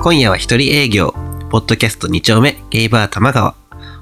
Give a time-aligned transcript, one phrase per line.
[0.00, 1.12] 今夜は一人営業、
[1.50, 3.56] ポッドキャスト2丁目、ゲイバー玉川。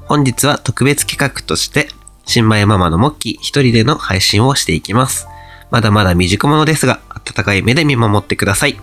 [0.05, 1.89] 本日は特別企画として、
[2.27, 5.27] 新米ママのモッキー一人での配信をしていきます。
[5.71, 8.77] まだまだ未熟者ですが、温かい目で見守ってください。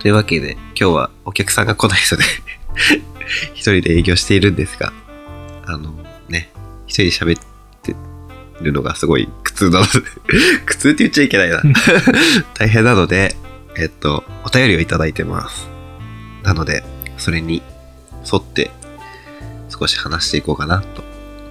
[0.00, 2.24] というわけで、今日はお客さんが来ないので、
[3.54, 4.92] 一人で営業しているんですが、
[5.64, 5.94] あの
[6.28, 6.50] ね、
[6.88, 7.42] 一人で喋っ
[7.82, 7.94] て
[8.60, 9.90] るのがすごい苦痛なので、
[10.66, 11.62] 苦痛って言っちゃいけないな。
[12.58, 13.36] 大変なので、
[13.76, 15.79] えっと、お便りをいただいてます。
[16.42, 16.82] なので、
[17.16, 17.62] それに
[18.30, 18.70] 沿って
[19.68, 21.02] 少し話していこうかなと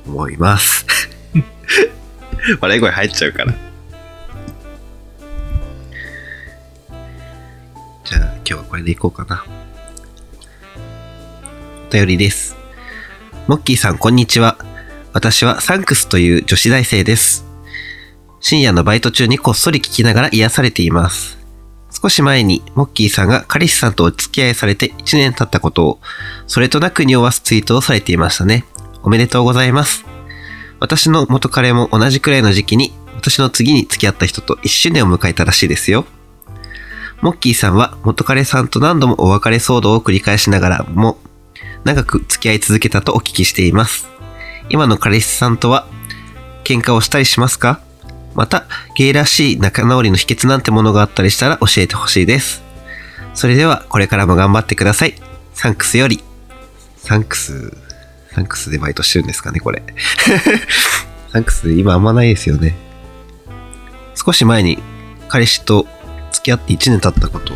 [0.08, 0.86] 思います。
[2.60, 3.54] 笑い声入っちゃうから。
[8.04, 9.46] じゃあ、今日はこれでいこうかな。
[11.90, 12.56] お便りです。
[13.48, 14.58] モッキーさん、こんにちは。
[15.12, 17.46] 私はサンクスという女子大生です。
[18.42, 21.39] 深夜のバイト中にこっそり聞きながら癒されています。
[22.02, 26.00] 少し前に、モッキーさんが彼氏さんとお付き合いされて1年経ったことを、
[26.47, 28.64] それとなく匂わすツイートをされていましたね。
[29.03, 30.06] おめでとうございます。
[30.80, 36.06] 私の元彼も同じくらいの時期に、私の次に付き合った人と1周年を迎えたらしいですよ。
[37.22, 41.19] モッキーさんは元彼さんと何度もお別れ騒動を繰り返しながらも、
[41.84, 44.08] 長く付き合い続けたとお聞きしています。
[44.69, 45.86] 今の彼氏さんとは、
[46.63, 47.81] 喧嘩をしたりしますか？
[48.35, 52.61] また、ゲイらしい仲直りの秘訣なんてものがあったりしたら教えてほしいです。
[53.33, 55.16] それでは、これからも頑張ってください。
[55.53, 56.23] サンクスより。
[56.97, 57.73] サンクス、
[58.33, 59.83] サンクスでバイトしてるんですかね、これ。
[61.31, 62.75] サンクス、今あんまないですよね。
[64.16, 64.80] 少し前に、
[65.27, 65.88] 彼氏と
[66.31, 67.53] 付き合って1年経ったこと。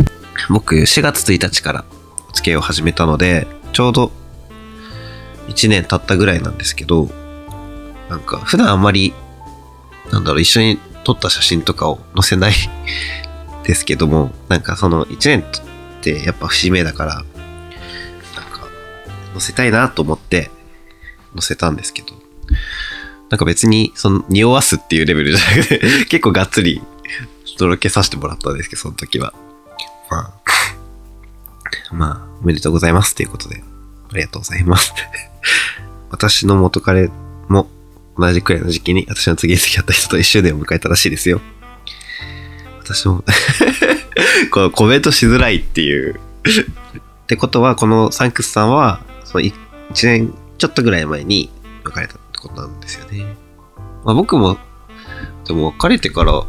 [0.49, 1.85] 僕、4月1日から
[2.33, 4.11] 付き合いを始めたので、ちょうど
[5.47, 7.09] 1年経ったぐらいなんですけど、
[8.09, 9.13] なんか、普段あんまり
[10.13, 12.53] なんだろう、一緒に撮った写真とかを載せない
[13.65, 15.43] ですけども、なんかその1年っ
[16.01, 17.33] てやっぱ節目だから、なんか
[19.33, 20.51] 載せたいなと思って
[21.33, 22.13] 載せたんですけど、
[23.31, 26.83] なんか別にその匂わすっていうレベルじゃなくて、 結構がっつり
[27.57, 29.33] とろけさせてもらったんですけど、その時は。
[30.11, 30.33] まあ、
[31.91, 33.63] まあ、おめでとうございますということで、
[34.11, 34.93] ありがとうございます。
[36.11, 37.09] 私の元彼
[37.47, 37.67] も
[38.17, 41.41] 同じくらいの時期に私の次に付き合った人と一周年を迎えたらしいですよ。
[42.79, 43.23] 私も
[44.51, 46.19] このコメントしづらいっていう。
[47.23, 49.53] ってことは、このサンクスさんは、その1
[50.03, 51.49] 年ちょっとぐらい前に
[51.83, 53.35] 別れたってことなんですよね。
[54.03, 54.57] まあ僕も、
[55.45, 56.45] でも別れてから、う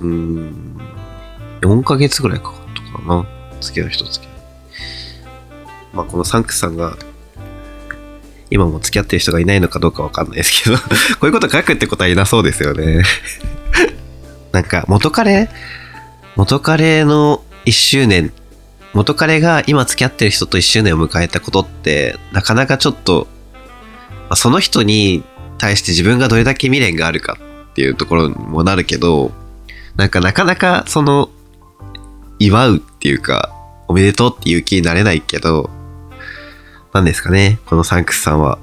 [0.00, 0.80] ーん、
[1.60, 2.54] 4ヶ月ぐらいかかっ
[2.94, 3.26] たかな。
[3.60, 5.96] 付き合う人付き合う。
[5.96, 6.96] まあこのサンクスさんが
[8.50, 10.76] 今も付き合ってる人がいないのかどうかわかんないですけど、
[11.18, 13.02] こういうこと書くってことはいなそうですよね。
[14.52, 15.48] なんか、元彼
[16.36, 18.32] 元彼の1周年、
[18.94, 23.26] 元彼が今付き合ってる人と1周年を迎えたことって、なかなかちょっと、
[24.10, 25.24] まあその人に
[25.58, 27.38] 対して自分がどれだけ未練があるか
[27.70, 29.32] っていうところにもなるけど、
[29.96, 31.30] なんかなかなかその、
[32.38, 33.50] 祝うっていうか、
[33.88, 35.70] おめでとうっていう気になれないけど、
[36.96, 38.58] なんですかね、このサンクスさんは。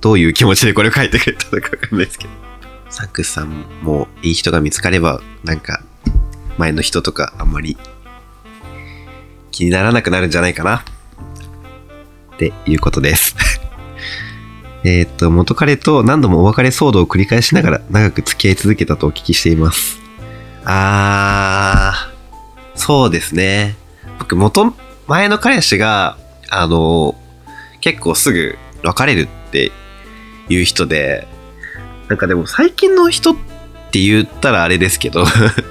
[0.00, 2.30] どういう気持ちでこれを書いてくれたのかわかんないですけど。
[2.90, 5.84] サンクスさんもいい人が見つかれば、なんか、
[6.58, 7.76] 前の人とかあんまり
[9.52, 10.84] 気にならなくなるんじゃないかな。
[12.34, 13.36] っていうことです。
[14.82, 20.00] えっと、元彼と何度もお別れ騒動を繰り返しながら長く付き合い続けたとお聞きしています。
[20.64, 23.76] あー、そうですね。
[24.18, 24.74] 僕、元、
[25.06, 26.18] 前の彼氏が、
[26.50, 27.14] あの、
[27.80, 29.72] 結構すぐ別れるって
[30.48, 31.26] いう人で、
[32.08, 33.36] なんかでも最近の人っ
[33.90, 35.24] て言ったらあれですけど、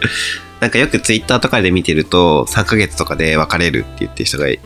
[0.60, 4.60] なんかよくツイッターとかで見てると3ヶ月とかで別れるって言ってる人がい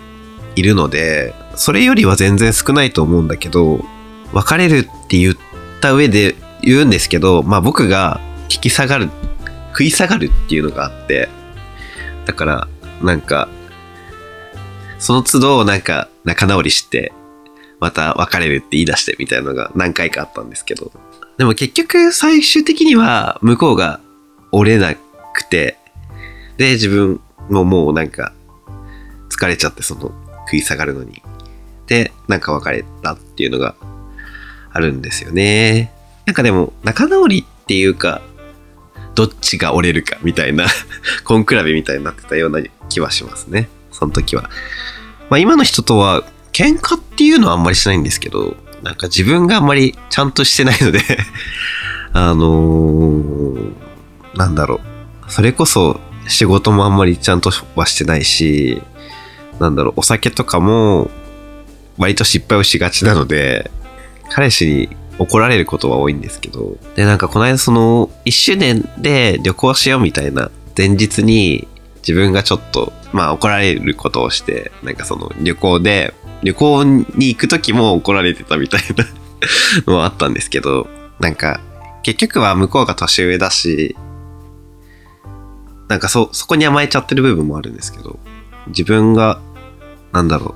[0.57, 3.83] るので、それよりは全然少ないと思うんだけど、
[4.33, 5.37] 別れるって言っ
[5.81, 9.09] た上で言うんですけど、まあ僕が引き下がる、
[9.71, 11.29] 食い下がるっていうのがあって、
[12.25, 12.67] だから、
[13.01, 13.49] なんか、
[14.99, 17.11] その都度なんか仲直りして、
[17.79, 20.91] また別れるって言い出してみたいなのが何回かあったんですけど。
[21.37, 24.01] でも結局最終的には向こうが
[24.51, 24.93] 折れな
[25.33, 25.77] くて、
[26.57, 28.33] で、自分ももうなんか
[29.29, 30.11] 疲れちゃってその
[30.45, 31.21] 食い下がるのに。
[31.87, 33.75] で、なんか別れたっていうのが
[34.71, 35.93] あるんですよね。
[36.25, 38.21] なんかでも仲直りっていうか、
[39.15, 40.65] どっちが折れるかみたいな、
[41.27, 43.69] 根比べみたいになってたような気はしますね。
[43.99, 44.49] その時は。
[45.29, 46.23] まあ今の人とは
[46.53, 51.01] 喧嘩っていうのはあんまりしないんですけど、なんか自分があんまりちゃんとしてないので、
[52.13, 53.73] あのー
[54.35, 54.79] なんだろ
[55.27, 55.31] う。
[55.31, 58.81] それこそ仕事もあんまりちゃんとはしてないし、
[59.59, 61.11] なんだろう、お酒とかも
[61.97, 63.69] 割と失敗をしがちなので、
[64.29, 71.67] 彼氏に怒られることは多いんですけど、で、なんかこの間その、1周年で旅行しようみたいな前日に
[71.99, 76.13] 自分がちょっと、まあ怒られることをして、なんかその旅行で、
[76.43, 79.05] 旅行に行く時も怒られてたみたいな
[79.91, 80.87] のはあったんですけど、
[81.19, 81.59] なんか
[82.03, 83.95] 結局は向こうが年上だし、
[85.87, 88.19] なんかそ、そこに甘えちゃってる部分もあるんですけど、
[88.67, 89.41] 自分が、
[90.11, 90.55] なんだろ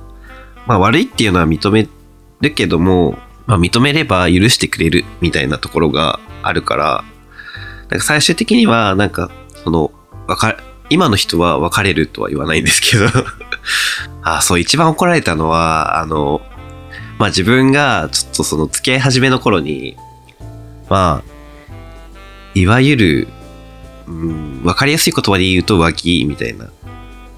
[0.66, 1.88] まあ悪いっていうのは認め
[2.40, 7.04] るけども、まあ認めれば許してくれるみたいなところがあるから、
[7.90, 9.30] なんか最終的には、なんか、
[9.62, 9.92] その、
[10.26, 10.56] わか、
[10.94, 13.06] 今の人は別れるとは言わないんですけど、
[14.22, 16.40] あ、そう、一番怒られたのは、あの、
[17.18, 19.96] まあ自分がちょっとその付き合い始めの頃に、
[20.88, 21.30] まあ、
[22.54, 23.28] いわゆる、
[24.06, 26.66] うん、わかりやすい言葉で言うと浮気みたいな。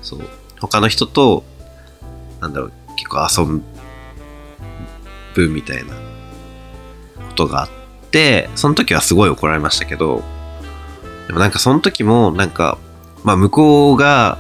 [0.03, 0.21] そう。
[0.61, 1.43] 他の人と、
[2.43, 3.63] なんだろう、結構遊
[5.35, 7.69] ぶみたいなことがあっ
[8.11, 10.23] て、その時はすごい怒られましたけど、
[11.27, 12.77] でもなんかその時も、なんか、
[13.27, 14.39] まあ向こうが、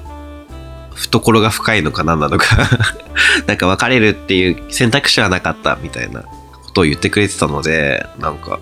[0.95, 2.57] 懐が深いのか何なのか
[3.47, 8.61] なんか別れるっていう選択肢はなかったみたいなことを言ってくれてたので、なんか、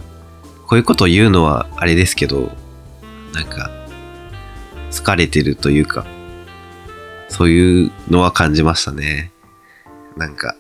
[0.67, 2.57] こういうことを言うのはあれですけど、
[3.35, 3.71] なんか、
[4.91, 6.07] 疲れてるというか、
[7.29, 9.31] そういうのは感じましたね。
[10.17, 10.57] なんか、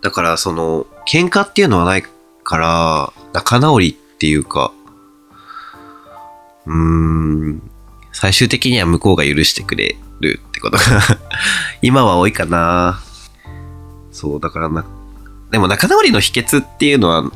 [0.00, 2.04] だからその、喧嘩っていうのはない
[2.42, 4.72] から、仲直りっていうか、
[6.64, 7.69] うーん、
[8.12, 10.84] 最終的には向こうが許してくれるってことが
[11.82, 13.00] 今は多いかな。
[14.12, 14.84] そう、だからな、
[15.50, 17.30] でも仲直りの秘訣っていうのは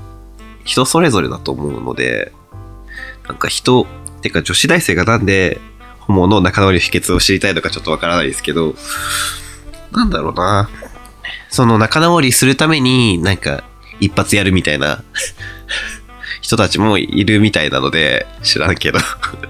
[0.65, 2.32] 人それぞれだと思うので、
[3.29, 3.87] なんか人、
[4.23, 5.61] てか女子大生がなんで
[6.00, 8.75] ホモの仲直りの秘訣を知りたいのかちょっとわからないですけど、
[9.93, 10.69] なんだろうな。
[11.50, 13.62] その仲直りするためになんか
[14.00, 15.05] 一発やるみたいな
[16.43, 18.99] 人たちもいるみたいなので知らんけど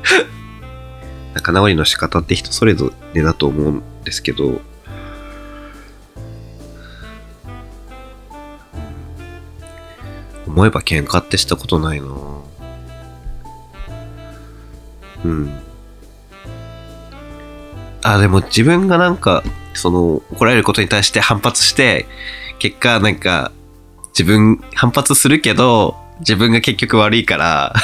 [1.34, 4.60] 仲直りの仕方って人それぞれだと思うんですけど
[10.46, 12.06] 思えば喧嘩ってしたことないな
[15.24, 15.60] うん。
[18.02, 19.42] あでも自分がなんか
[19.72, 22.06] その怒られることに対して反発して
[22.58, 23.50] 結果なんか
[24.08, 27.74] 自分反発するけど自分が結局悪いから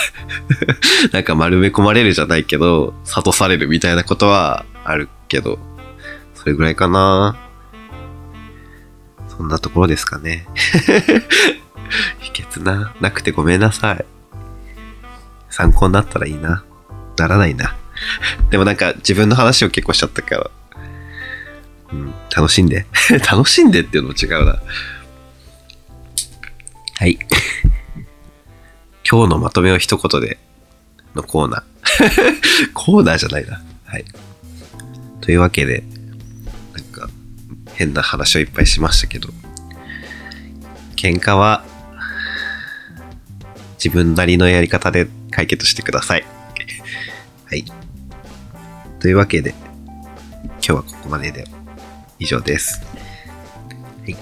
[1.13, 5.59] なんか丸め込まれるじゃないけど諭されるみたいなことはあるけど
[6.35, 7.37] それぐらいかな。
[9.29, 10.47] そんなところですかね。
[12.21, 12.95] 秘訣な。
[13.01, 14.05] なくてごめんなさい。
[15.51, 16.65] 参考になったらいいな。
[17.19, 17.77] ならないな。
[18.51, 20.51] でもなんか自分の話を結構しちゃったから。
[21.93, 22.87] うん、楽しんで。
[23.31, 24.63] 楽しんでっていうのも違うな。
[26.97, 27.19] はい。
[29.11, 30.39] 今日のまとめを一言で
[31.17, 31.65] のコーナー。
[32.75, 33.61] コーナーじゃないな。
[33.85, 34.05] はい。
[35.21, 35.83] というわけで、
[36.75, 37.11] なんか、
[37.75, 39.29] 変な話をいっぱいしましたけど、
[40.95, 41.65] 喧嘩は、
[43.83, 46.25] 自分なりのやり方で解決してください。
[47.51, 47.65] はい。
[49.01, 49.57] というわけで、
[50.45, 51.49] 今日はここまでで
[52.21, 52.81] 以上です。
[54.03, 54.17] はい。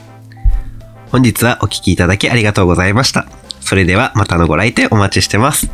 [1.11, 3.29] 本日はお聞きいただきありがとうございました。
[3.61, 5.71] それではまたのご来店お待ちしてます。